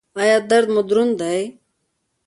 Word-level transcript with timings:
ایا 0.21 0.37
درد 0.49 0.67
مو 0.73 0.81
دروند 0.89 1.13
دی؟ 1.19 1.39